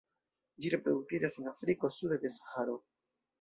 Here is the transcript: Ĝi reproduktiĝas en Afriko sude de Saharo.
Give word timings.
Ĝi 0.63 0.71
reproduktiĝas 0.73 1.37
en 1.43 1.51
Afriko 1.51 1.93
sude 1.99 2.19
de 2.25 2.33
Saharo. 2.39 2.77